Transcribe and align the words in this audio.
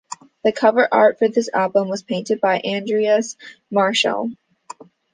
The 0.43 0.51
cover 0.51 0.87
art 0.91 1.19
for 1.19 1.27
this 1.27 1.47
album 1.53 1.87
was 1.87 2.01
painted 2.01 2.41
by 2.41 2.59
Andreas 2.65 3.37
Marschall. 3.69 4.31